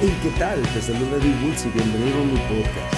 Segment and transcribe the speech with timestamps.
[0.00, 0.60] Hey, ¿qué tal?
[0.72, 2.94] Te saluda Eddie Woods y bienvenido a mi podcast.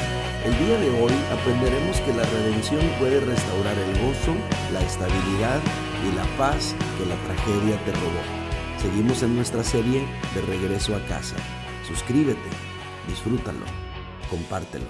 [0.46, 4.32] El día de hoy aprenderemos que la redención puede restaurar el gozo,
[4.72, 5.60] la estabilidad
[6.08, 8.80] y la paz que la tragedia te robó.
[8.80, 10.06] Seguimos en nuestra serie
[10.36, 11.34] de regreso a casa.
[11.86, 12.48] Suscríbete,
[13.08, 13.66] disfrútalo,
[14.30, 14.86] compártelo.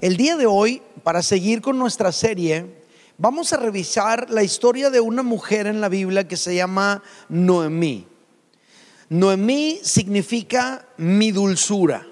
[0.00, 2.84] El día de hoy, para seguir con nuestra serie,
[3.18, 8.13] vamos a revisar la historia de una mujer en la Biblia que se llama Noemí.
[9.08, 12.06] Noemí significa mi dulzura,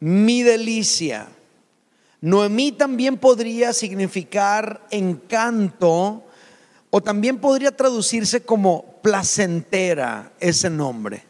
[0.00, 1.28] mi delicia.
[2.20, 6.24] Noemí también podría significar encanto
[6.90, 11.22] o también podría traducirse como placentera ese nombre.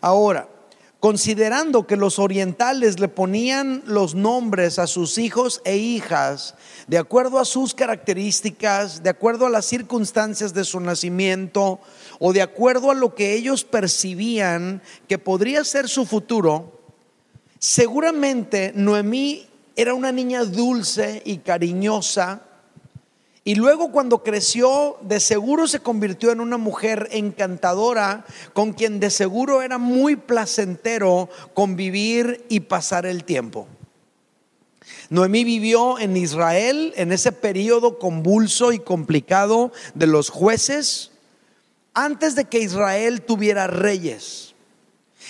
[0.00, 0.48] Ahora,
[1.06, 6.56] considerando que los orientales le ponían los nombres a sus hijos e hijas
[6.88, 11.78] de acuerdo a sus características, de acuerdo a las circunstancias de su nacimiento
[12.18, 16.80] o de acuerdo a lo que ellos percibían que podría ser su futuro,
[17.60, 22.42] seguramente Noemí era una niña dulce y cariñosa
[23.46, 29.08] y luego cuando creció, de seguro se convirtió en una mujer encantadora con quien de
[29.08, 33.68] seguro era muy placentero convivir y pasar el tiempo.
[35.10, 41.12] Noemí vivió en Israel en ese periodo convulso y complicado de los jueces,
[41.94, 44.45] antes de que Israel tuviera reyes.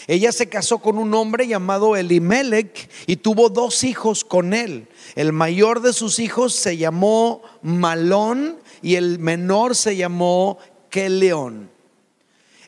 [0.06, 4.88] Ella se casó con un hombre llamado Elimelech y tuvo dos hijos con él.
[5.14, 10.58] El mayor de sus hijos se llamó Malón y el menor se llamó
[10.90, 11.70] Keleón.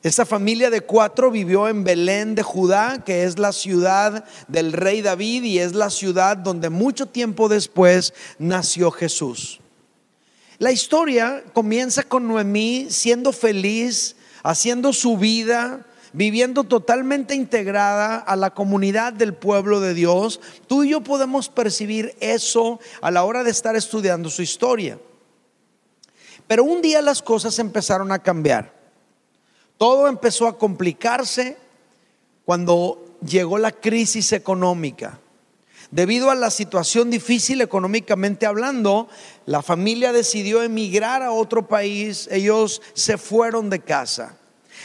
[0.02, 5.02] Esta familia de cuatro vivió en Belén de Judá, que es la ciudad del rey
[5.02, 9.60] David y es la ciudad donde mucho tiempo después nació Jesús.
[10.58, 18.54] La historia comienza con Noemí siendo feliz, haciendo su vida, viviendo totalmente integrada a la
[18.54, 23.50] comunidad del pueblo de Dios, tú y yo podemos percibir eso a la hora de
[23.50, 24.98] estar estudiando su historia.
[26.46, 28.74] Pero un día las cosas empezaron a cambiar.
[29.76, 31.56] Todo empezó a complicarse
[32.44, 35.20] cuando llegó la crisis económica.
[35.90, 39.08] Debido a la situación difícil económicamente hablando,
[39.46, 44.36] la familia decidió emigrar a otro país, ellos se fueron de casa.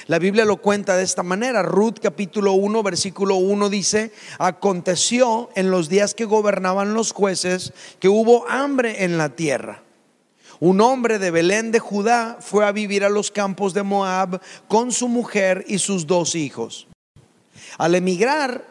[0.07, 1.61] La Biblia lo cuenta de esta manera.
[1.63, 8.09] Ruth capítulo 1, versículo 1 dice, aconteció en los días que gobernaban los jueces que
[8.09, 9.81] hubo hambre en la tierra.
[10.59, 14.91] Un hombre de Belén de Judá fue a vivir a los campos de Moab con
[14.91, 16.87] su mujer y sus dos hijos.
[17.77, 18.65] Al emigrar,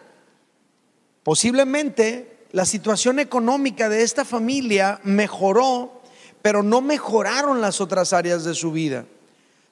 [1.22, 6.02] posiblemente la situación económica de esta familia mejoró,
[6.42, 9.06] pero no mejoraron las otras áreas de su vida.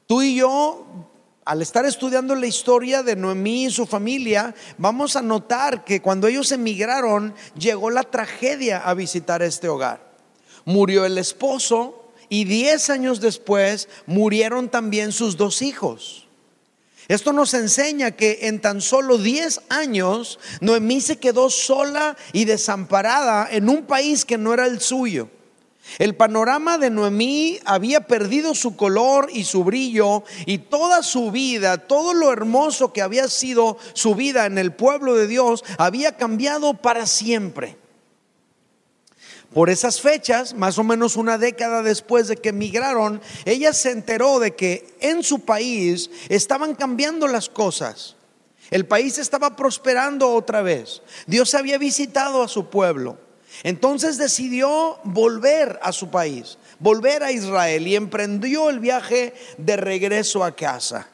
[0.07, 1.10] Tú y yo
[1.45, 6.27] al estar estudiando la historia de Noemí y su familia, vamos a notar que cuando
[6.27, 10.13] ellos emigraron, llegó la tragedia a visitar este hogar.
[10.65, 16.29] Murió el esposo y diez años después murieron también sus dos hijos.
[17.09, 23.49] Esto nos enseña que en tan solo diez años Noemí se quedó sola y desamparada
[23.51, 25.29] en un país que no era el suyo.
[25.99, 31.79] El panorama de Noemí había perdido su color y su brillo y toda su vida,
[31.79, 36.75] todo lo hermoso que había sido su vida en el pueblo de Dios, había cambiado
[36.75, 37.77] para siempre.
[39.53, 44.39] Por esas fechas, más o menos una década después de que emigraron, ella se enteró
[44.39, 48.15] de que en su país estaban cambiando las cosas.
[48.71, 51.03] El país estaba prosperando otra vez.
[51.27, 53.19] Dios había visitado a su pueblo.
[53.63, 60.45] Entonces decidió volver a su país, volver a Israel y emprendió el viaje de regreso
[60.45, 61.09] a casa.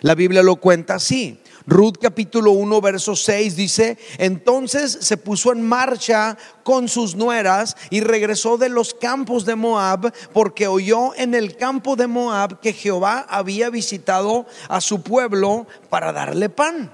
[0.00, 1.38] La Biblia lo cuenta así.
[1.68, 8.00] Ruth capítulo 1, verso 6 dice, entonces se puso en marcha con sus nueras y
[8.00, 13.26] regresó de los campos de Moab porque oyó en el campo de Moab que Jehová
[13.28, 16.92] había visitado a su pueblo para darle pan.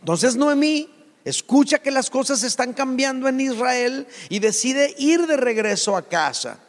[0.00, 0.90] Entonces Noemí
[1.26, 6.60] escucha que las cosas están cambiando en Israel y decide ir de regreso a casa.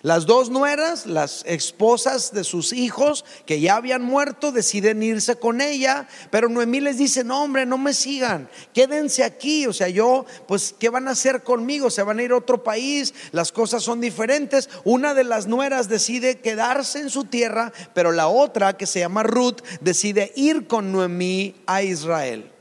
[0.00, 5.60] Las dos nueras, las esposas de sus hijos que ya habían muerto, deciden irse con
[5.60, 10.26] ella, pero Noemí les dice, no hombre, no me sigan, quédense aquí, o sea, yo,
[10.48, 11.88] pues, ¿qué van a hacer conmigo?
[11.88, 14.68] Se van a ir a otro país, las cosas son diferentes.
[14.82, 19.22] Una de las nueras decide quedarse en su tierra, pero la otra, que se llama
[19.22, 22.51] Ruth, decide ir con Noemí a Israel.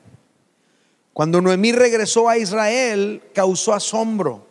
[1.13, 4.47] Cuando Noemí regresó a Israel, causó asombro,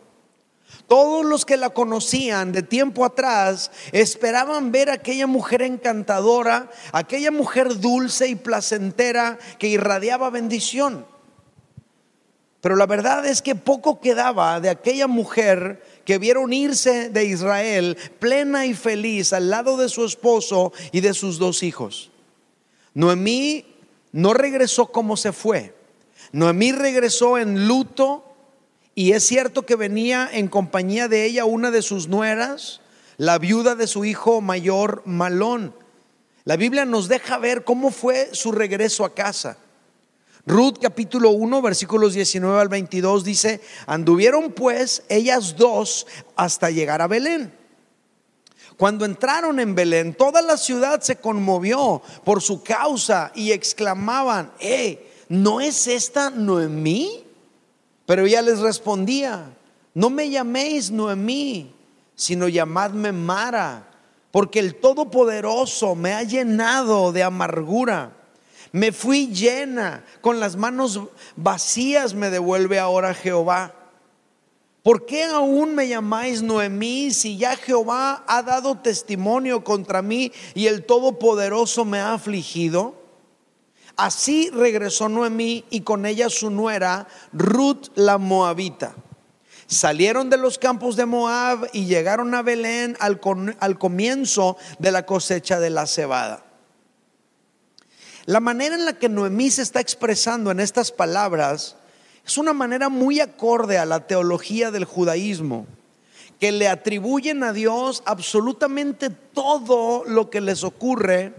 [0.87, 7.31] Todos los que la conocían de tiempo atrás esperaban ver a aquella mujer encantadora, aquella
[7.31, 11.05] mujer dulce y placentera que irradiaba bendición.
[12.61, 17.97] Pero la verdad es que poco quedaba de aquella mujer que vieron irse de Israel
[18.19, 22.11] plena y feliz al lado de su esposo y de sus dos hijos.
[22.93, 23.65] Noemí
[24.11, 25.80] no regresó como se fue.
[26.31, 28.25] Noemí regresó en luto
[28.95, 32.81] y es cierto que venía en compañía de ella una de sus nueras,
[33.17, 35.73] la viuda de su hijo mayor Malón.
[36.43, 39.57] La Biblia nos deja ver cómo fue su regreso a casa.
[40.45, 47.07] Ruth capítulo 1 versículos 19 al 22 dice, anduvieron pues ellas dos hasta llegar a
[47.07, 47.53] Belén.
[48.77, 55.10] Cuando entraron en Belén, toda la ciudad se conmovió por su causa y exclamaban, eh,
[55.31, 57.23] ¿no es esta Noemí?
[58.05, 59.55] Pero ella les respondía,
[59.93, 61.73] no me llaméis Noemí,
[62.15, 63.87] sino llamadme Mara,
[64.31, 68.11] porque el Todopoderoso me ha llenado de amargura.
[68.73, 70.99] Me fui llena, con las manos
[71.37, 73.73] vacías me devuelve ahora Jehová.
[74.83, 80.67] ¿Por qué aún me llamáis Noemí si ya Jehová ha dado testimonio contra mí y
[80.67, 83.00] el Todopoderoso me ha afligido?
[83.97, 88.95] Así regresó Noemí y con ella su nuera, Ruth la Moabita.
[89.67, 93.21] Salieron de los campos de Moab y llegaron a Belén al,
[93.59, 96.43] al comienzo de la cosecha de la cebada.
[98.25, 101.77] La manera en la que Noemí se está expresando en estas palabras
[102.25, 105.65] es una manera muy acorde a la teología del judaísmo,
[106.39, 111.33] que le atribuyen a Dios absolutamente todo lo que les ocurre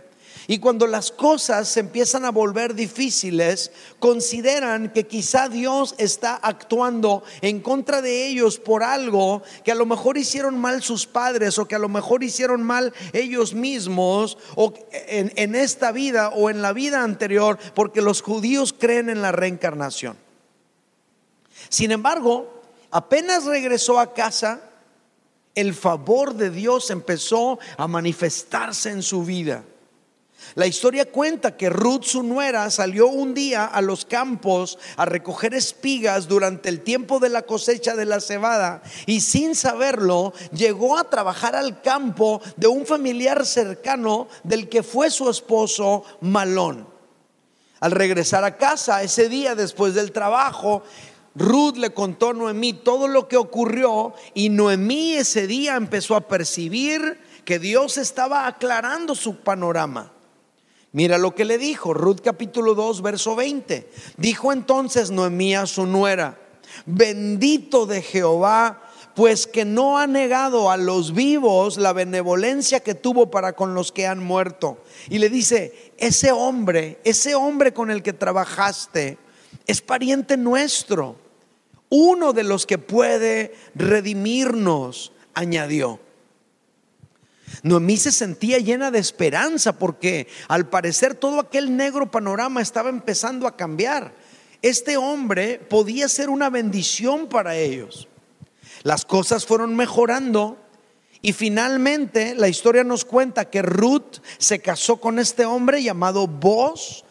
[0.47, 7.23] y cuando las cosas se empiezan a volver difíciles, consideran que quizá Dios está actuando
[7.41, 11.67] en contra de ellos por algo que a lo mejor hicieron mal sus padres o
[11.67, 16.63] que a lo mejor hicieron mal ellos mismos o en, en esta vida o en
[16.63, 20.17] la vida anterior, porque los judíos creen en la reencarnación.
[21.69, 24.61] Sin embargo, apenas regresó a casa,
[25.55, 29.65] el favor de Dios empezó a manifestarse en su vida.
[30.55, 35.55] La historia cuenta que Ruth, su nuera, salió un día a los campos a recoger
[35.55, 41.09] espigas durante el tiempo de la cosecha de la cebada y sin saberlo llegó a
[41.09, 46.87] trabajar al campo de un familiar cercano del que fue su esposo Malón.
[47.81, 50.83] Al regresar a casa ese día después del trabajo,
[51.35, 56.29] Ruth le contó a Noemí todo lo que ocurrió y Noemí ese día empezó a
[56.29, 60.13] percibir que Dios estaba aclarando su panorama.
[60.93, 63.89] Mira lo que le dijo, Ruth capítulo 2, verso 20.
[64.19, 66.39] Dijo entonces Noemí a su nuera,
[66.85, 68.83] bendito de Jehová,
[69.15, 73.91] pues que no ha negado a los vivos la benevolencia que tuvo para con los
[73.91, 74.83] que han muerto.
[75.09, 79.19] Y le dice, ese hombre, ese hombre con el que trabajaste,
[79.67, 81.17] es pariente nuestro,
[81.89, 86.01] uno de los que puede redimirnos, añadió.
[87.63, 93.47] Noemí se sentía llena de esperanza porque al parecer todo aquel negro panorama estaba empezando
[93.47, 94.15] a cambiar.
[94.63, 98.09] Este hombre podía ser una bendición para ellos.
[98.83, 100.59] Las cosas fueron mejorando
[101.21, 107.05] y finalmente la historia nos cuenta que Ruth se casó con este hombre llamado Boz,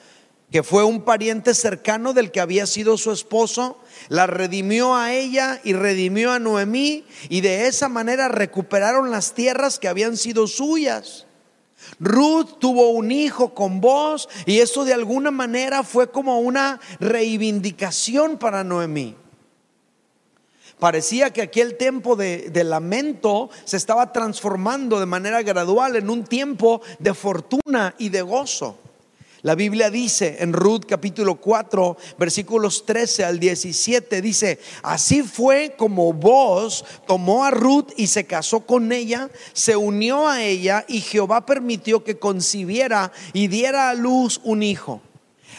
[0.52, 3.78] que fue un pariente cercano del que había sido su esposo,
[4.10, 9.80] la redimió a ella y redimió a Noemí y de esa manera recuperaron las tierras
[9.80, 11.26] que habían sido suyas.
[12.00, 18.38] Ruth tuvo un hijo con vos y eso de alguna manera fue como una reivindicación
[18.38, 19.16] para Noemí.
[20.80, 26.24] Parecía que aquel tiempo de, de, lamento se estaba transformando de manera gradual en un
[26.24, 28.78] tiempo de fortuna y de gozo.
[29.44, 36.14] La Biblia dice en Ruth capítulo 4, versículos 13 al 17, dice, así fue como
[36.14, 41.44] vos tomó a Ruth y se casó con ella, se unió a ella y Jehová
[41.48, 45.02] permitió que concibiera y diera a luz un hijo.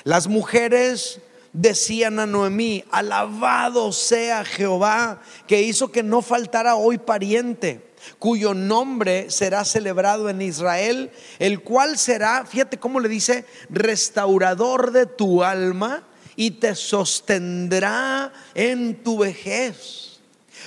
[0.05, 1.21] Las mujeres
[1.53, 9.30] decían a Noemí, alabado sea Jehová que hizo que no faltara hoy pariente cuyo nombre
[9.30, 16.04] será celebrado en Israel, el cual será, fíjate cómo le dice, restaurador de tu alma
[16.37, 20.21] y te sostendrá en tu vejez.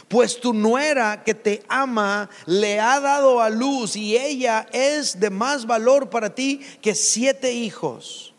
[0.08, 5.30] Pues tu nuera que te ama le ha dado a luz y ella es de
[5.30, 8.34] más valor para ti que siete hijos.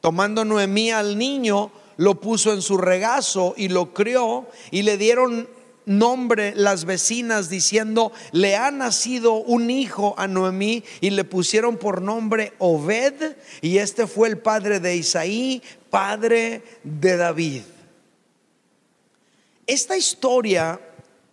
[0.00, 5.48] Tomando Noemí al niño, lo puso en su regazo y lo crió y le dieron
[5.86, 12.02] nombre las vecinas diciendo, le ha nacido un hijo a Noemí y le pusieron por
[12.02, 17.62] nombre Obed y este fue el padre de Isaí, padre de David.
[19.66, 20.80] Esta historia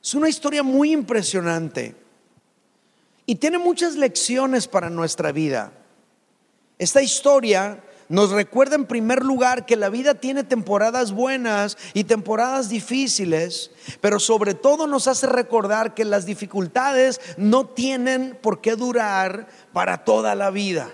[0.02, 1.96] es una historia muy impresionante
[3.26, 5.72] y tiene muchas lecciones para nuestra vida.
[6.78, 12.68] Esta historia nos recuerda en primer lugar que la vida tiene temporadas buenas y temporadas
[12.68, 19.48] difíciles, pero sobre todo nos hace recordar que las dificultades no tienen por qué durar
[19.72, 20.90] para toda la vida.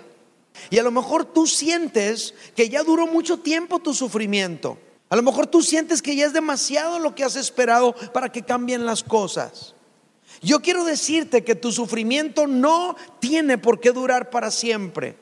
[0.70, 4.78] Y a lo mejor tú sientes que ya duró mucho tiempo tu sufrimiento.
[5.08, 8.44] A lo mejor tú sientes que ya es demasiado lo que has esperado para que
[8.44, 9.74] cambien las cosas.
[10.40, 15.16] Yo quiero decirte que tu sufrimiento no tiene por qué durar para siempre.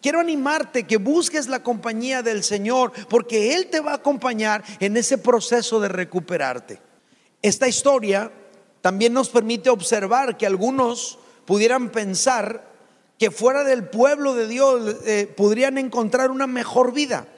[0.00, 4.96] Quiero animarte que busques la compañía del Señor porque Él te va a acompañar en
[4.96, 6.80] ese proceso de recuperarte.
[7.42, 8.30] Esta historia
[8.80, 12.70] también nos permite observar que algunos pudieran pensar
[13.18, 17.28] que fuera del pueblo de Dios eh, podrían encontrar una mejor vida.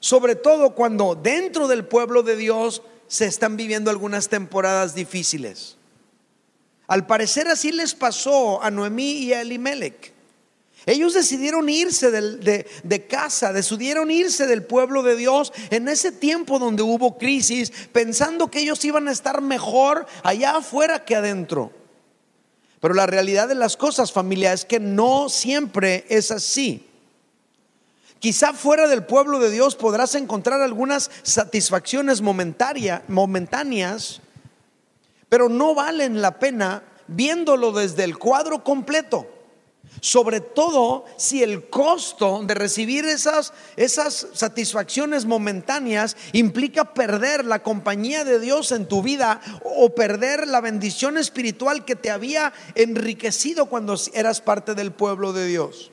[0.00, 5.76] Sobre todo cuando dentro del pueblo de Dios se están viviendo algunas temporadas difíciles.
[6.86, 10.14] Al parecer así les pasó a Noemí y a Elimelech.
[10.86, 16.82] Ellos decidieron irse de, casa, decidieron irse del pueblo de Dios en ese tiempo donde
[16.82, 21.72] hubo crisis, pensando que ellos iban a estar mejor allá afuera que adentro.
[22.80, 26.86] Pero la realidad de las cosas, familia, es que no siempre es así.
[28.18, 34.20] Quizá fuera del pueblo de Dios podrás encontrar algunas satisfacciones momentáneas,
[35.28, 39.39] pero no valen la pena viéndolo desde el cuadro completo.
[40.00, 48.24] Sobre todo si el costo de recibir esas, esas satisfacciones momentáneas implica perder la compañía
[48.24, 53.96] de Dios en tu vida o perder la bendición espiritual que te había enriquecido cuando
[54.14, 55.90] eras parte del pueblo de Dios.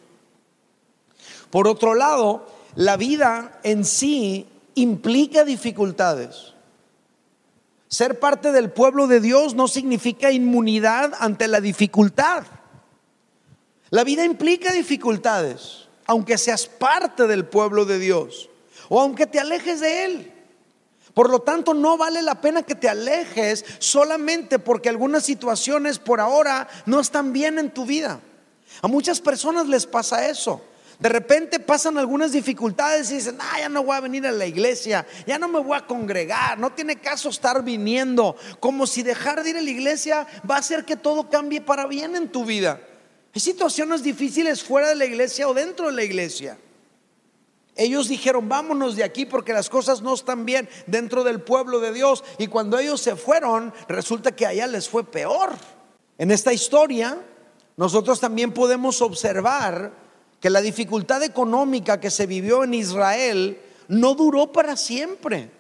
[1.50, 6.54] Por otro lado, la vida en sí implica dificultades.
[7.88, 12.44] Ser parte del pueblo de Dios no significa inmunidad ante la dificultad.
[13.90, 18.50] La vida implica dificultades, aunque seas parte del pueblo de Dios
[18.90, 20.34] o aunque te alejes de Él.
[21.14, 26.20] Por lo tanto, no vale la pena que te alejes solamente porque algunas situaciones por
[26.20, 28.20] ahora no están bien en tu vida.
[28.82, 30.62] A muchas personas les pasa eso.
[31.00, 34.48] De repente pasan algunas dificultades y dicen, ah, ya no voy a venir a la
[34.48, 39.44] iglesia, ya no me voy a congregar, no tiene caso estar viniendo, como si dejar
[39.44, 42.46] de ir a la iglesia va a hacer que todo cambie para bien en tu
[42.46, 42.80] vida.
[43.40, 46.58] Situaciones difíciles fuera de la iglesia o dentro de la iglesia.
[47.76, 51.94] Ellos dijeron, vámonos de aquí porque las cosas no están bien dentro del pueblo de
[51.94, 52.24] Dios.
[52.40, 55.52] Y cuando ellos se fueron, resulta que allá les fue peor.
[56.18, 57.22] En esta historia,
[57.76, 59.92] nosotros también podemos observar
[60.40, 65.52] que la dificultad económica que se vivió en Israel no duró para siempre.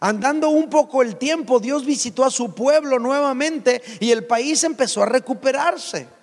[0.00, 5.02] Andando un poco el tiempo, Dios visitó a su pueblo nuevamente y el país empezó
[5.02, 6.17] a recuperarse.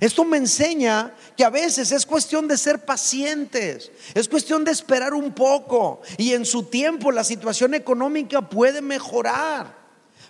[0.00, 5.14] Esto me enseña que a veces es cuestión de ser pacientes, es cuestión de esperar
[5.14, 9.78] un poco y en su tiempo la situación económica puede mejorar.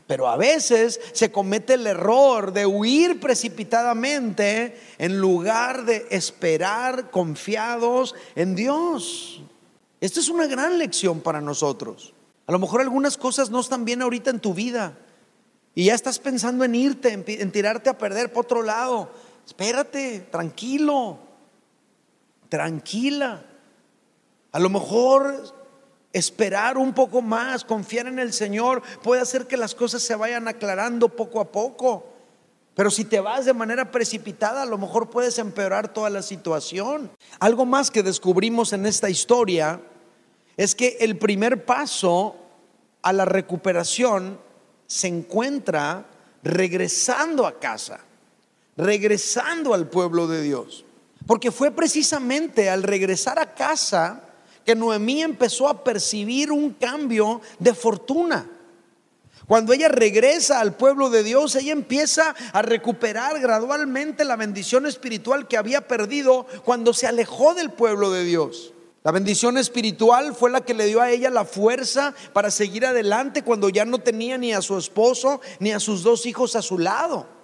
[0.06, 8.14] Pero a veces se comete el error de huir precipitadamente en lugar de esperar confiados
[8.34, 9.42] en Dios.
[10.00, 12.14] Esta es una gran lección para nosotros.
[12.46, 14.96] A lo mejor algunas cosas no están bien ahorita en tu vida
[15.74, 19.12] y ya estás pensando en irte, en, tirarte a perder por otro lado.
[19.48, 21.18] Espérate, tranquilo,
[22.50, 23.42] tranquila.
[24.52, 25.42] A lo mejor
[26.12, 30.48] esperar un poco más, confiar en el Señor, puede hacer que las cosas se vayan
[30.48, 32.04] aclarando poco a poco.
[32.74, 37.10] Pero si te vas de manera precipitada, a lo mejor puedes empeorar toda la situación.
[37.40, 39.80] Algo más que descubrimos en esta historia
[40.58, 42.36] es que el primer paso
[43.00, 44.38] a la recuperación
[44.86, 46.04] se encuentra
[46.42, 48.00] regresando a casa
[48.78, 50.84] regresando al pueblo de Dios.
[51.26, 54.22] Porque fue precisamente al regresar a casa
[54.64, 58.48] que Noemí empezó a percibir un cambio de fortuna.
[59.46, 65.48] Cuando ella regresa al pueblo de Dios, ella empieza a recuperar gradualmente la bendición espiritual
[65.48, 68.74] que había perdido cuando se alejó del pueblo de Dios.
[69.04, 73.42] La bendición espiritual fue la que le dio a ella la fuerza para seguir adelante
[73.42, 76.78] cuando ya no tenía ni a su esposo ni a sus dos hijos a su
[76.78, 77.37] lado.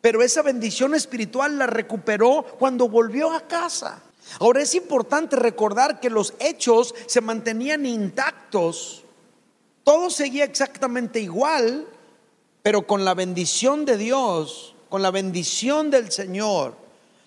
[0.00, 4.02] Pero esa bendición espiritual la recuperó cuando volvió a casa.
[4.40, 9.04] Ahora es importante recordar que los hechos se mantenían intactos
[9.84, 11.86] Todo seguía exactamente igual,
[12.62, 16.76] pero con la bendición de Dios, con la bendición del Señor,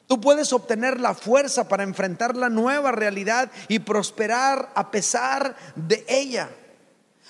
[0.06, 6.06] tú puedes obtener la fuerza para enfrentar la nueva realidad y prosperar a pesar de
[6.08, 6.52] ella.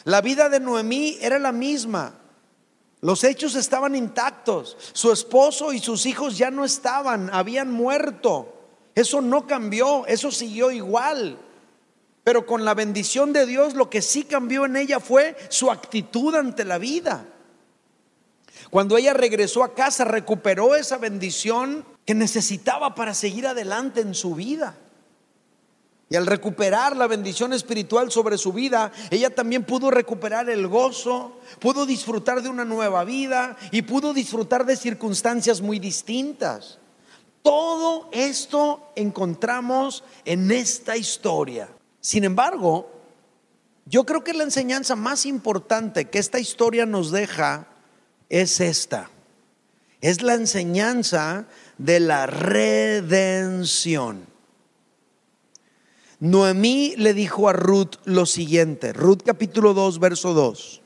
[0.03, 2.20] La vida de Noemí era la misma.
[3.01, 4.77] Los hechos estaban intactos.
[4.93, 8.53] Su esposo y sus hijos ya no estaban, habían muerto.
[8.93, 11.39] Eso no cambió, eso siguió igual.
[12.23, 16.35] Pero con la bendición de Dios lo que sí cambió en ella fue su actitud
[16.35, 17.25] ante la vida.
[18.69, 24.35] Cuando ella regresó a casa, recuperó esa bendición que necesitaba para seguir adelante en su
[24.35, 24.75] vida.
[26.11, 31.39] Y al recuperar la bendición espiritual sobre su vida, ella también pudo recuperar el gozo,
[31.59, 36.79] pudo disfrutar de una nueva vida y pudo disfrutar de circunstancias muy distintas.
[37.41, 41.69] Todo esto encontramos en esta historia.
[42.01, 42.91] Sin embargo,
[43.85, 47.67] yo creo que la enseñanza más importante que esta historia nos deja
[48.27, 49.09] es esta.
[50.01, 51.45] Es la enseñanza
[51.77, 52.91] de la redención.
[56.21, 60.81] Noemí le dijo a Ruth lo siguiente, Ruth capítulo 2, verso 2.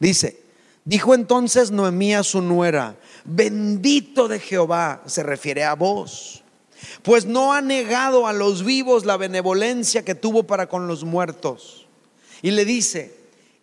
[0.00, 0.42] Dice,
[0.84, 6.42] dijo entonces Noemí a su nuera, bendito de Jehová, se refiere a vos,
[7.04, 11.86] pues no ha negado a los vivos la benevolencia que tuvo para con los muertos.
[12.42, 13.14] Y le dice,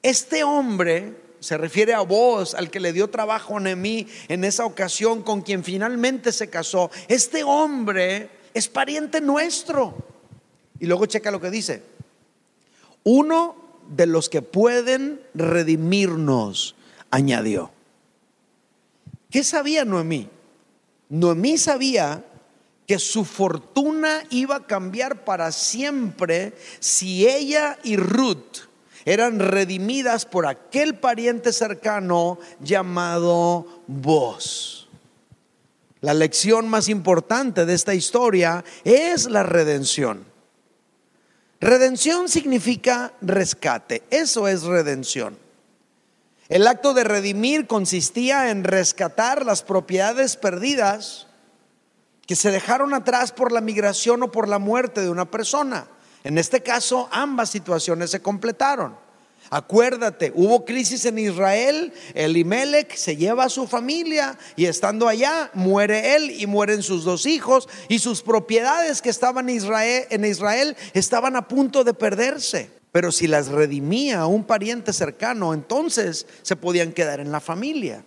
[0.03, 4.63] este hombre, se refiere a vos, al que le dio trabajo a Noemí en esa
[4.63, 10.15] ocasión, con quien finalmente se casó, este hombre es pariente nuestro
[10.79, 11.83] y luego checa lo que dice.
[13.03, 13.55] Uno
[13.89, 16.75] de los que pueden redimirnos,
[17.09, 17.71] añadió.
[19.29, 20.29] ¿Qué sabía Noemí?
[21.09, 22.23] Noemí sabía
[22.85, 28.67] que su fortuna iba a cambiar para siempre si ella y Ruth
[29.05, 34.89] eran redimidas por aquel pariente cercano llamado vos.
[36.01, 40.25] La lección más importante de esta historia es la redención.
[41.59, 45.37] Redención significa rescate, eso es redención.
[46.49, 51.27] El acto de redimir consistía en rescatar las propiedades perdidas
[52.25, 55.87] que se dejaron atrás por la migración o por la muerte de una persona.
[56.23, 58.95] En este caso, ambas situaciones se completaron.
[59.49, 66.15] Acuérdate, hubo crisis en Israel, Elimelech se lleva a su familia y estando allá muere
[66.15, 70.75] él y mueren sus dos hijos y sus propiedades que estaban en Israel, en Israel
[70.93, 72.69] estaban a punto de perderse.
[72.91, 78.03] Pero si las redimía un pariente cercano, entonces se podían quedar en la familia.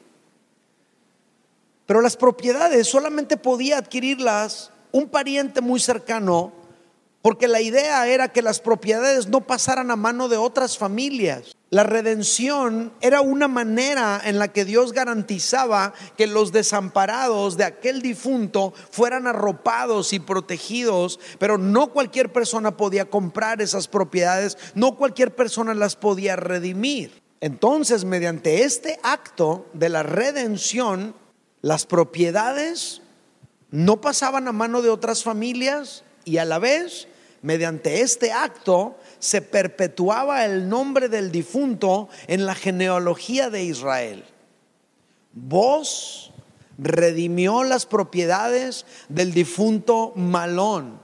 [1.87, 6.60] Pero las propiedades solamente podía adquirirlas un pariente muy cercano
[7.23, 11.57] porque la idea era que las propiedades no pasaran a mano de otras familias.
[11.69, 18.01] La redención era una manera en la que Dios garantizaba que los desamparados de aquel
[18.01, 25.35] difunto fueran arropados y protegidos, pero no cualquier persona podía comprar esas propiedades, no cualquier
[25.35, 27.23] persona las podía redimir.
[27.41, 31.15] Entonces, mediante este acto de la redención,
[31.63, 33.03] las propiedades
[33.71, 37.09] no pasaban a mano de otras familias y a la vez
[37.43, 44.25] mediante este acto se perpetuaba el nombre del difunto en la genealogía de Israel.
[45.33, 46.33] Vos
[46.79, 51.01] redimió las propiedades del difunto Malón.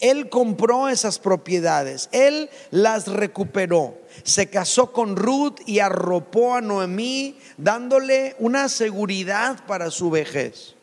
[0.00, 3.98] Él compró esas propiedades, él las recuperó.
[4.22, 10.76] Se casó con Ruth y arropó a Noemí, dándole una seguridad para su vejez.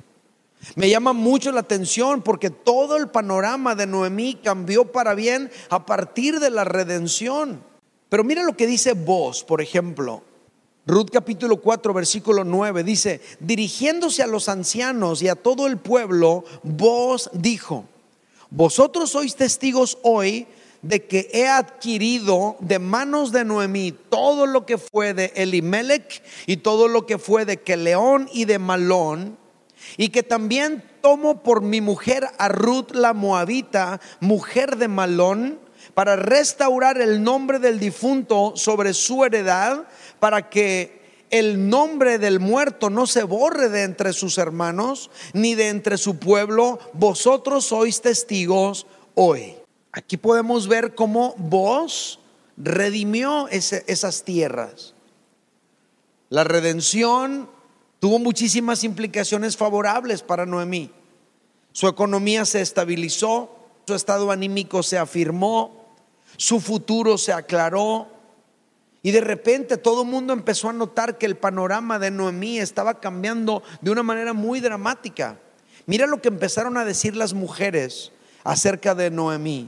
[0.73, 5.86] Me llama mucho la atención porque todo el panorama de Noemí cambió para bien a
[5.86, 7.63] partir de la redención.
[8.10, 10.23] Pero mira lo que dice vos, por ejemplo.
[10.88, 16.43] Ruth capítulo 4 versículo 9 dice, dirigiéndose a los ancianos y a todo el pueblo,
[16.62, 17.86] vos dijo,
[18.51, 20.45] vosotros sois testigos hoy
[20.84, 26.58] de que he adquirido de manos de Noemí todo lo que fue de Elimelech y
[26.58, 29.38] todo lo que fue de Keleón y de Malón
[29.98, 35.60] y que también tomo por mi mujer a Ruth la Moabita, mujer de Malón,
[35.93, 39.86] para restaurar el nombre del difunto sobre su heredad,
[40.19, 45.69] para que el nombre del muerto no se borre de entre sus hermanos, ni de
[45.69, 49.56] entre su pueblo, vosotros sois testigos hoy.
[49.91, 52.19] Aquí podemos ver cómo vos
[52.58, 54.93] redimió esas tierras.
[56.30, 57.50] La redención
[58.05, 60.91] tuvo muchísimas implicaciones favorables para Noemí.
[61.71, 63.49] Su economía se estabilizó,
[63.87, 65.87] su estado anímico se afirmó,
[66.37, 68.07] su futuro se aclaró
[69.01, 72.99] Y de repente todo el mundo empezó a notar que el panorama de Noemí estaba
[72.99, 75.39] cambiando de una manera muy dramática.
[75.87, 78.11] Mira lo que empezaron a decir las mujeres
[78.43, 79.67] acerca de Noemí.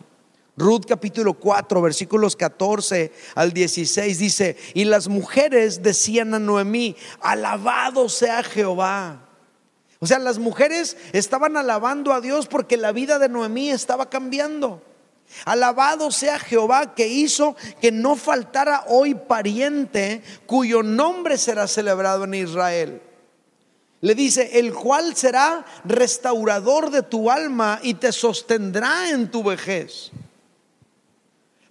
[0.58, 8.10] Ruth capítulo 4, versículos 14 al 16 dice, y las mujeres decían a Noemí, alabado
[8.10, 9.22] sea Jehová.
[10.00, 14.82] O sea, las mujeres estaban alabando a Dios porque la vida de Noemí estaba cambiando.
[15.46, 22.34] Alabado sea Jehová que hizo que no faltara hoy pariente cuyo nombre será celebrado en
[22.34, 23.02] Israel.
[24.02, 30.12] Le dice, el cual será restaurador de tu alma y te sostendrá en tu vejez.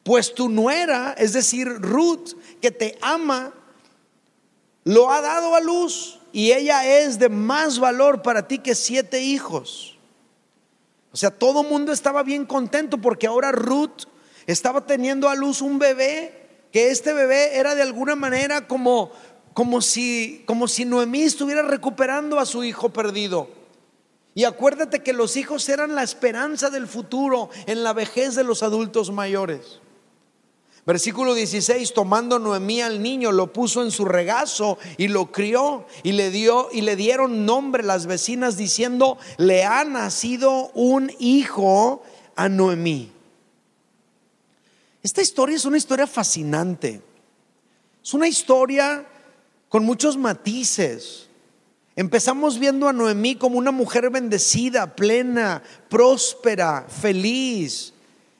[0.06, 3.52] Pues tu nuera, es decir, Ruth, que te ama,
[4.84, 9.20] lo ha dado a luz y ella es de más valor para ti que siete
[9.20, 9.98] hijos.
[11.10, 14.04] O sea, todo el mundo estaba bien contento porque ahora Ruth
[14.46, 19.10] estaba teniendo a luz un bebé, que este bebé era de alguna manera como,
[19.54, 23.48] como, si, como si Noemí estuviera recuperando a su hijo perdido.
[24.36, 28.62] Y acuérdate que los hijos eran la esperanza del futuro en la vejez de los
[28.62, 29.80] adultos mayores.
[30.86, 36.12] Versículo 16, tomando Noemí al niño, lo puso en su regazo y lo crió y
[36.12, 42.04] le dio y le dieron nombre las vecinas diciendo, le ha nacido un hijo
[42.36, 43.10] a Noemí.
[45.02, 47.02] Esta historia es una historia fascinante.
[48.00, 49.04] Es una historia
[49.68, 51.26] con muchos matices.
[51.96, 57.92] Empezamos viendo a Noemí como una mujer bendecida, plena, próspera, feliz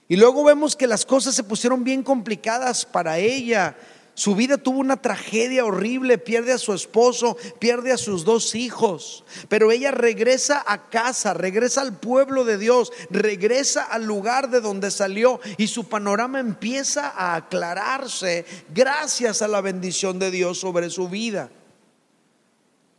[0.09, 3.77] y luego vemos que las cosas se pusieron bien complicadas para ella.
[4.14, 9.25] Su vida tuvo una tragedia horrible, pierde a su esposo, pierde a sus dos hijos,
[9.51, 14.90] pero ella regresa a casa, regresa al pueblo de Dios, regresa al lugar de donde
[14.90, 21.11] salió y su panorama empieza a aclararse gracias a la bendición de Dios sobre su
[21.11, 21.51] vida.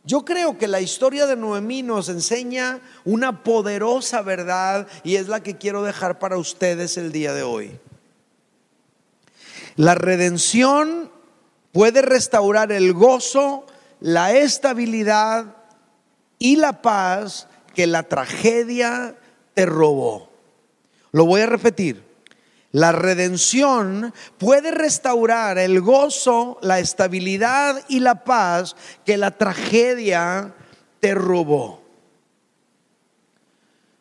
[0.08, 5.42] Yo creo que la historia de Noemí nos enseña una poderosa verdad y es la
[5.42, 7.78] que quiero dejar para ustedes el día de hoy.
[9.76, 11.12] La redención
[11.72, 13.66] puede restaurar el gozo,
[14.00, 15.56] la estabilidad
[16.38, 19.14] y la paz que la tragedia
[19.52, 20.30] te robó.
[21.12, 22.07] Lo voy a repetir.
[22.72, 28.76] La redención puede restaurar el gozo, la estabilidad y la paz
[29.06, 30.54] que la tragedia
[31.00, 31.82] te robó.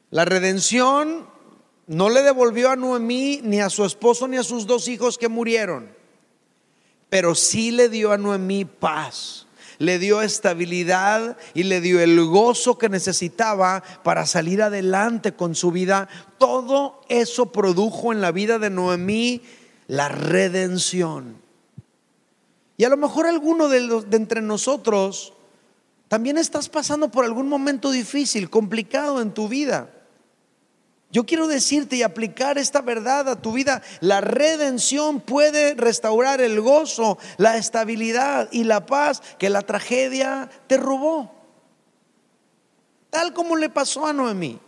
[0.09, 1.27] La redención
[1.87, 5.29] no le devolvió a Noemí ni a su esposo ni a sus dos hijos que
[5.29, 5.89] murieron,
[7.09, 9.46] pero sí le dio a Noemí paz
[9.79, 15.71] le dio estabilidad y le dio el gozo que necesitaba para salir adelante con su
[15.71, 16.07] vida.
[16.37, 19.41] Todo eso produjo en la vida de Noemí
[19.87, 21.37] la redención.
[22.77, 25.33] Y a lo mejor alguno de, de entre nosotros
[26.07, 29.89] también estás pasando por algún momento difícil, complicado en tu vida.
[31.09, 33.81] Yo quiero decirte y aplicar esta verdad a tu vida.
[34.01, 40.77] La redención puede restaurar el gozo, la estabilidad y la paz que la tragedia te
[40.77, 41.33] robó.
[43.09, 44.59] Tal como le pasó a Noemí.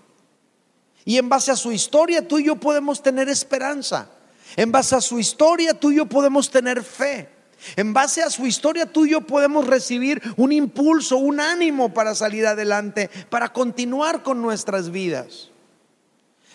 [1.03, 4.09] Y en base a su historia tú y yo podemos tener esperanza.
[4.55, 7.29] En base a su historia tú y yo podemos tener fe.
[7.75, 12.15] En base a su historia tú y yo podemos recibir un impulso, un ánimo para
[12.15, 15.48] salir adelante, para continuar con nuestras vidas.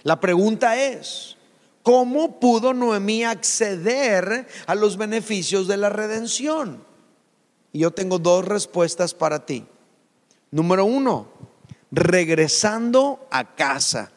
[0.04, 1.36] La pregunta es,
[1.82, 6.84] ¿cómo pudo Noemí acceder a los beneficios de la redención?
[7.72, 9.64] Y yo tengo dos respuestas para ti.
[10.50, 11.28] Número uno,
[11.90, 14.12] regresando a casa.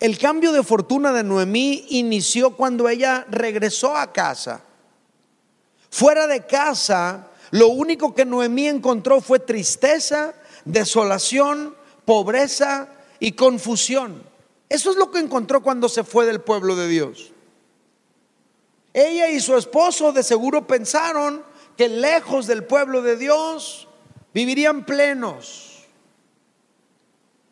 [0.00, 4.60] El cambio de fortuna de Noemí inició cuando ella regresó a casa.
[5.88, 10.34] Fuera de casa, lo único que Noemí encontró fue tristeza,
[10.66, 12.93] desolación, pobreza
[13.24, 14.22] y confusión.
[14.68, 17.32] Eso es lo que encontró cuando se fue del pueblo de Dios.
[18.92, 21.42] Ella y su esposo de seguro pensaron
[21.74, 23.88] que lejos del pueblo de Dios
[24.34, 25.86] vivirían plenos.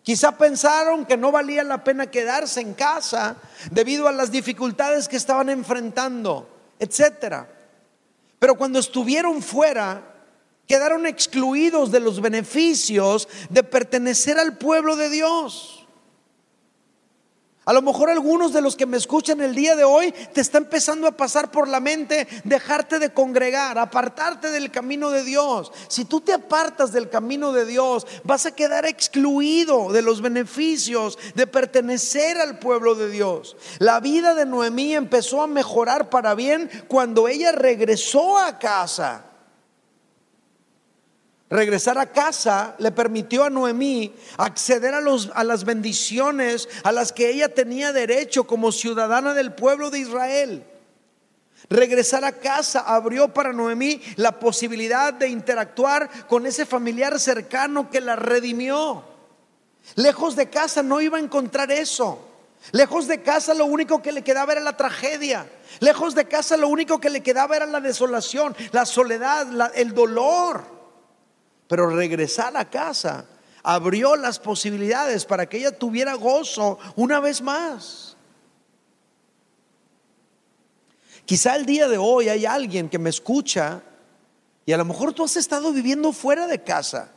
[0.03, 3.37] Quizá pensaron que no valía la pena quedarse en casa
[3.71, 7.49] debido a las dificultades que estaban enfrentando, etcétera.
[8.39, 10.12] Pero cuando estuvieron fuera,
[10.67, 15.83] quedaron excluidos de los beneficios de pertenecer al pueblo de Dios.
[17.65, 20.59] A lo mejor algunos de los que me escuchan el día de hoy te está
[20.59, 25.71] empezando a pasar por la mente dejarte de congregar, apartarte del camino de Dios.
[25.87, 31.17] Si tú te apartas del camino de Dios, vas a quedar excluido de los beneficios
[31.37, 33.57] de pertenecer al pueblo de Dios.
[33.79, 39.27] La vida de Noemí empezó a mejorar para bien cuando ella regresó a casa.
[41.53, 47.13] Regresar a casa le permitió a Noemí acceder a, los, a las bendiciones a las
[47.13, 50.65] que ella tenía derecho como ciudadana del pueblo de Israel.
[51.69, 58.01] Regresar a casa abrió para Noemí la posibilidad de interactuar con ese familiar cercano que
[58.01, 59.05] la redimió.
[59.97, 62.31] Lejos de casa no iba a encontrar eso.
[62.71, 65.47] Lejos de casa lo único que le quedaba era la tragedia.
[65.81, 70.81] Lejos de casa lo único que le quedaba era la desolación, la soledad, el dolor.
[71.73, 73.25] Pero regresar a casa
[73.63, 78.15] abrió las posibilidades para que ella tuviera gozo una vez más.
[81.25, 83.83] Quizá el día de hoy hay alguien que me escucha
[84.67, 87.11] y a lo mejor tú has estado viviendo fuera de casa.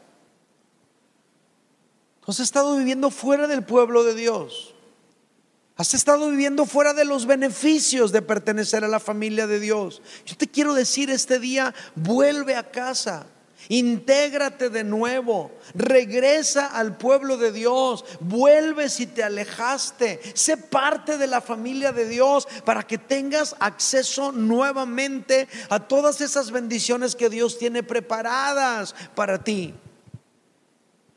[2.23, 4.73] Tú has estado viviendo fuera del pueblo de Dios.
[5.75, 10.01] Has estado viviendo fuera de los beneficios de pertenecer a la familia de Dios.
[10.25, 13.27] Yo te quiero decir este día, vuelve a casa.
[13.69, 21.28] Intégrate de nuevo, regresa al pueblo de Dios, vuelve si te alejaste, sé parte de
[21.28, 27.58] la familia de Dios para que tengas acceso nuevamente a todas esas bendiciones que Dios
[27.58, 29.73] tiene preparadas para ti.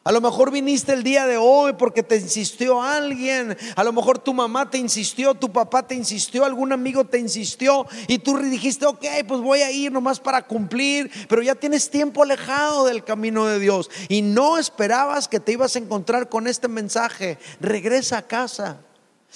[0.08, 3.54] A lo mejor viniste el día de hoy porque te insistió alguien.
[3.76, 7.86] A lo mejor tu mamá te insistió, tu papá te insistió, algún amigo te insistió
[8.06, 12.22] y tú dijiste, ok, pues voy a ir nomás para cumplir, pero ya tienes tiempo
[12.22, 16.68] alejado del camino de Dios y no esperabas que te ibas a encontrar con este
[16.68, 17.36] mensaje.
[17.60, 18.80] Regresa a casa.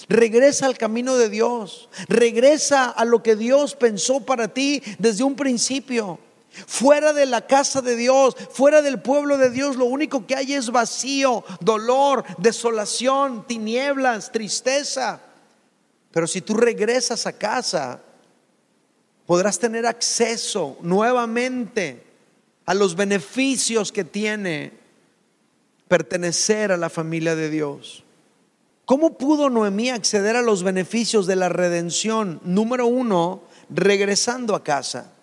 [0.09, 1.87] Regresa al camino de Dios.
[2.07, 6.17] Regresa a lo que Dios pensó para ti desde un principio.
[6.67, 10.53] Fuera de la casa de Dios, fuera del pueblo de Dios, lo único que hay
[10.53, 15.21] es vacío, dolor, desolación, tinieblas, tristeza.
[16.11, 17.99] Pero si tú regresas a casa,
[19.25, 22.03] podrás tener acceso nuevamente
[22.65, 24.71] a los beneficios que tiene
[25.87, 28.03] pertenecer a la familia de Dios.
[28.85, 32.41] ¿Cómo pudo Noemí acceder a los beneficios de la redención?
[32.43, 35.13] Número uno, regresando a casa.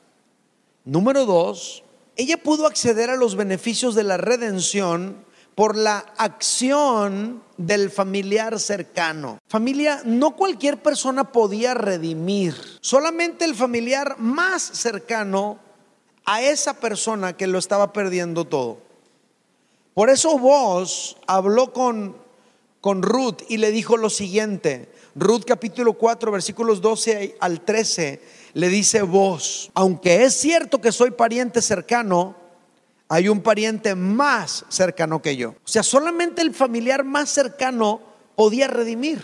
[0.85, 1.83] Número dos,
[2.17, 9.39] ella pudo acceder a los beneficios de la redención por la acción del familiar cercano.
[9.47, 15.59] Familia, no cualquier persona podía redimir, solamente el familiar más cercano
[16.25, 18.79] a esa persona que lo estaba perdiendo todo.
[19.93, 22.17] Por eso vos habló con,
[22.81, 28.69] con Ruth y le dijo lo siguiente, Ruth capítulo 4 versículos 12 al 13 le
[28.69, 32.37] dice vos, aunque es cierto que soy pariente cercano,
[33.09, 35.51] hay un pariente más cercano que yo.
[35.51, 38.01] O sea, solamente el familiar más cercano
[38.37, 39.21] podía redimir.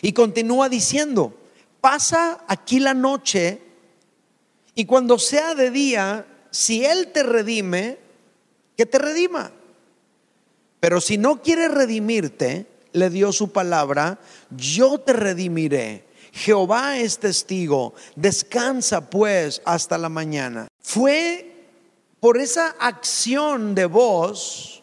[0.00, 1.34] Y continúa diciendo,
[1.80, 3.60] pasa aquí la noche
[4.74, 7.98] y cuando sea de día, si Él te redime,
[8.76, 9.50] que te redima.
[10.80, 14.18] Pero si no quiere redimirte, le dio su palabra,
[14.50, 16.07] yo te redimiré
[16.38, 20.68] Jehová es testigo, descansa pues hasta la mañana.
[20.80, 21.66] Fue
[22.20, 24.82] por esa acción de voz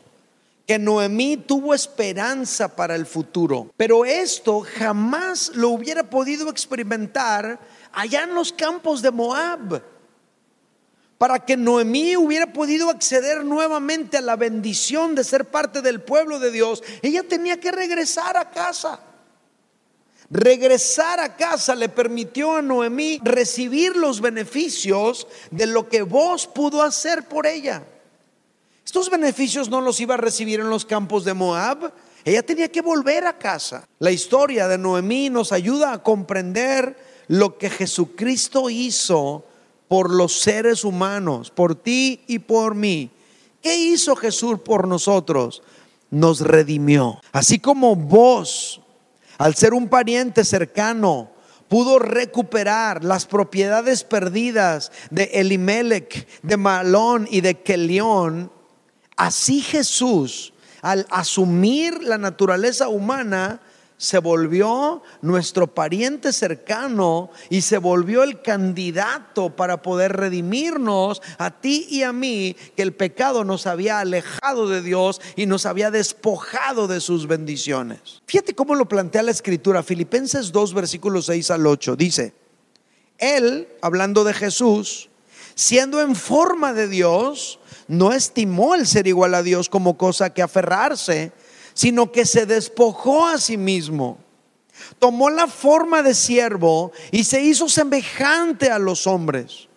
[0.68, 3.72] que Noemí tuvo esperanza para el futuro.
[3.78, 7.60] Pero esto jamás lo hubiera podido experimentar
[7.94, 9.82] allá en los campos de Moab.
[11.18, 16.40] Para que Noemí hubiera podido acceder nuevamente a la bendición de ser parte del pueblo
[16.40, 19.00] de Dios, ella tenía que regresar a casa.
[20.30, 26.82] Regresar a casa le permitió a Noemí recibir los beneficios de lo que vos pudo
[26.82, 27.84] hacer por ella.
[28.84, 31.92] Estos beneficios no los iba a recibir en los campos de Moab.
[32.24, 33.88] Ella tenía que volver a casa.
[34.00, 39.46] La historia de Noemí nos ayuda a comprender lo que Jesucristo hizo
[39.88, 43.12] por los seres humanos, por ti y por mí.
[43.62, 45.62] ¿Qué hizo Jesús por nosotros?
[46.10, 47.20] Nos redimió.
[47.32, 48.82] Así como vos
[49.38, 51.32] al ser un pariente cercano,
[51.68, 58.52] pudo recuperar las propiedades perdidas de Elimelech, de Malón y de Kelión.
[59.18, 63.62] Así Jesús, al asumir la naturaleza humana,
[63.98, 71.88] se volvió nuestro pariente cercano y se volvió el candidato para poder redimirnos a ti
[71.90, 76.88] y a mí, que el pecado nos había alejado de Dios y nos había despojado
[76.88, 78.22] de sus bendiciones.
[78.26, 82.34] Fíjate cómo lo plantea la escritura, Filipenses 2, versículos 6 al 8, dice,
[83.18, 85.10] Él, hablando de Jesús,
[85.56, 90.42] siendo en forma de Dios, no estimó el ser igual a Dios como cosa que
[90.42, 91.32] aferrarse,
[91.76, 94.18] sino que se despojó a sí mismo.
[94.98, 99.68] Tomó la forma de siervo y se hizo semejante a los hombres.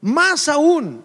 [0.00, 1.04] Más aún,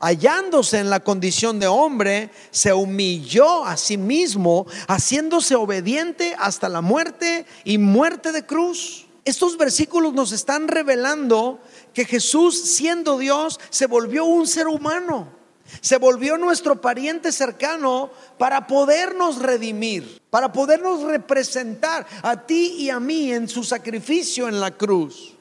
[0.00, 6.80] hallándose en la condición de hombre, se humilló a sí mismo, haciéndose obediente hasta la
[6.80, 9.06] muerte y muerte de cruz.
[9.24, 11.60] Estos versículos nos están revelando
[11.94, 15.37] que Jesús, siendo Dios, se volvió un ser humano.
[15.80, 23.00] Se volvió nuestro pariente cercano para podernos redimir, para podernos representar a ti y a
[23.00, 25.34] mí en su sacrificio en la cruz.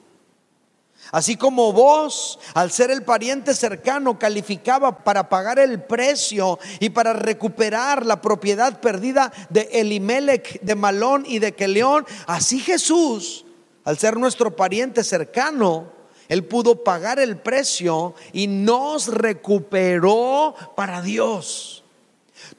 [1.12, 7.14] Así como vos, al ser el pariente cercano, calificaba para pagar el precio y para
[7.14, 13.46] recuperar la propiedad perdida de Elimelech, de Malón y de Keleón, así Jesús,
[13.86, 15.97] al ser nuestro pariente cercano,
[16.30, 21.84] él pudo pagar el precio y nos recuperó para Dios.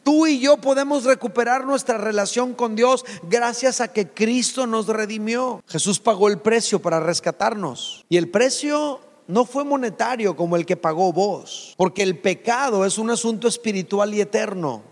[0.03, 5.63] Tú y yo podemos recuperar nuestra relación con Dios gracias a que Cristo nos redimió.
[5.67, 8.05] Jesús pagó el precio para rescatarnos.
[8.09, 12.99] Y el precio no fue monetario como el que pagó vos, porque el pecado es
[12.99, 14.83] un asunto espiritual y eterno.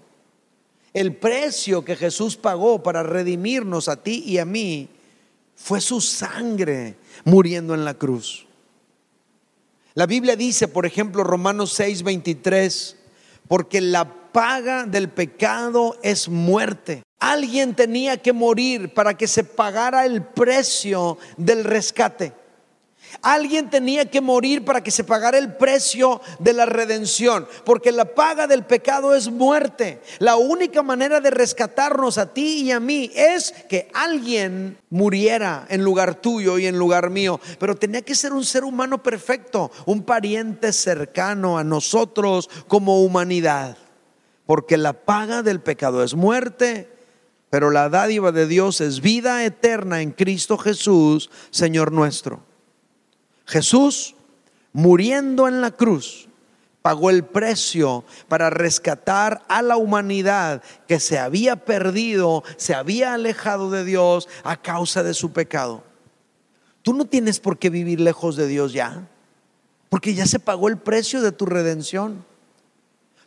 [0.93, 4.89] El precio que Jesús pagó para redimirnos a ti y a mí
[5.55, 8.46] fue su sangre muriendo en la cruz.
[9.97, 12.97] La Biblia dice, por ejemplo, Romanos 6, 23,
[13.49, 17.03] porque la paga del pecado es muerte.
[17.19, 22.35] Alguien tenía que morir para que se pagara el precio del rescate.
[23.23, 28.05] Alguien tenía que morir para que se pagara el precio de la redención, porque la
[28.05, 30.01] paga del pecado es muerte.
[30.19, 35.83] La única manera de rescatarnos a ti y a mí es que alguien muriera en
[35.83, 40.03] lugar tuyo y en lugar mío, pero tenía que ser un ser humano perfecto, un
[40.03, 43.77] pariente cercano a nosotros como humanidad,
[44.47, 46.93] porque la paga del pecado es muerte.
[47.49, 52.43] Pero la dádiva de Dios es vida eterna en Cristo Jesús, Señor nuestro.
[53.47, 54.15] Jesús,
[54.73, 56.29] muriendo en la cruz,
[56.83, 63.71] pagó el precio para rescatar a la humanidad que se había perdido, se había alejado
[63.71, 65.83] de Dios a causa de su pecado.
[66.83, 69.09] Tú no tienes por qué vivir lejos de Dios ya,
[69.89, 72.25] porque ya se pagó el precio de tu redención.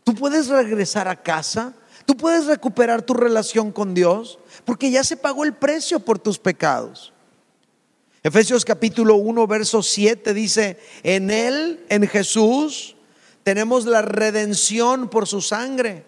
[0.06, 1.74] Tú puedes regresar a casa,
[2.06, 6.40] tú puedes recuperar tu relación con Dios, porque ya se pagó el precio por tus
[6.40, 7.12] pecados.
[8.22, 12.98] Efesios capítulo 1, verso 7 dice, en Él, en Jesús,
[13.44, 16.04] tenemos la redención por su sangre,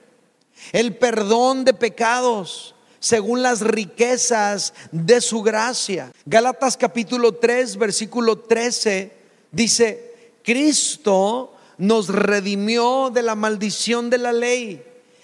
[0.74, 6.12] el perdón de pecados según las riquezas de su gracia.
[6.26, 9.14] Gálatas capítulo 3, versículo 13
[9.52, 14.84] dice, Cristo nos redimió de la maldición de la ley,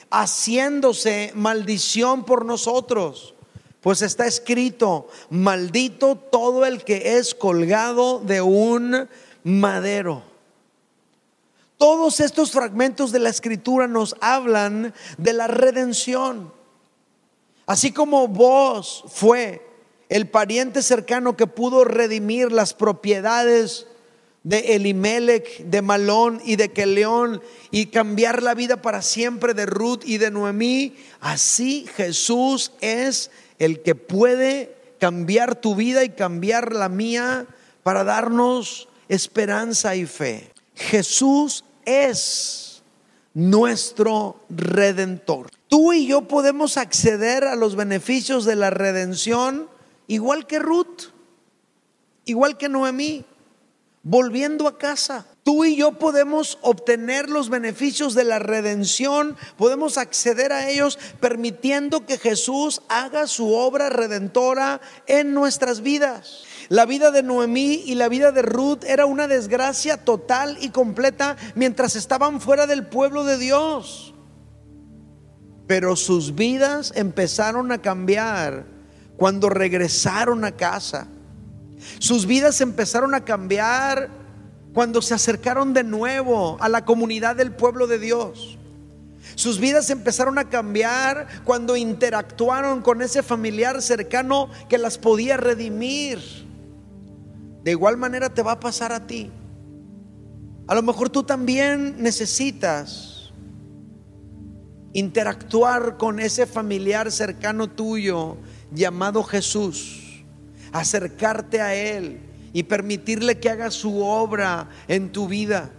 [0.09, 3.35] haciéndose maldición por nosotros
[3.81, 9.07] pues está escrito, maldito todo el que es colgado de un
[9.43, 10.23] madero.
[11.77, 16.51] Todos estos fragmentos de la escritura nos hablan de la redención.
[17.67, 19.61] Así como vos fue
[20.09, 23.85] el pariente cercano que pudo redimir las propiedades
[24.43, 30.03] de Elimelech, de Malón y de Keleón y cambiar la vida para siempre de Ruth
[30.05, 36.89] y de Noemí, así Jesús es el que puede cambiar tu vida y cambiar la
[36.89, 37.47] mía
[37.83, 40.51] para darnos esperanza y fe.
[40.75, 42.81] Jesús es
[43.33, 45.49] nuestro redentor.
[45.67, 49.67] Tú y yo podemos acceder a los beneficios de la redención
[50.07, 51.11] igual que Ruth,
[52.25, 53.25] igual que Noemí,
[54.03, 55.25] volviendo a casa.
[55.43, 62.05] Tú y yo podemos obtener los beneficios de la redención, podemos acceder a ellos permitiendo
[62.05, 66.43] que Jesús haga su obra redentora en nuestras vidas.
[66.69, 71.37] La vida de Noemí y la vida de Ruth era una desgracia total y completa
[71.55, 74.13] mientras estaban fuera del pueblo de Dios.
[75.65, 78.65] Pero sus vidas empezaron a cambiar
[79.17, 81.07] cuando regresaron a casa.
[81.99, 84.09] Sus vidas empezaron a cambiar
[84.73, 88.57] cuando se acercaron de nuevo a la comunidad del pueblo de Dios.
[89.35, 96.19] Sus vidas empezaron a cambiar cuando interactuaron con ese familiar cercano que las podía redimir.
[97.63, 99.31] De igual manera te va a pasar a ti.
[100.67, 103.31] A lo mejor tú también necesitas
[104.93, 108.37] interactuar con ese familiar cercano tuyo
[108.71, 110.06] llamado Jesús,
[110.71, 112.19] acercarte a Él
[112.53, 115.71] y permitirle que haga su obra en tu vida.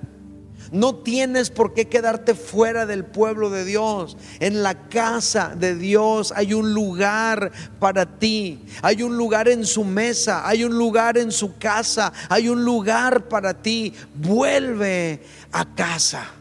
[0.71, 4.17] No tienes por qué quedarte fuera del pueblo de Dios.
[4.39, 8.61] En la casa de Dios hay un lugar para ti.
[8.83, 10.47] Hay un lugar en su mesa.
[10.47, 12.13] Hay un lugar en su casa.
[12.29, 13.95] Hay un lugar para ti.
[14.15, 15.23] Vuelve
[15.53, 16.38] a casa.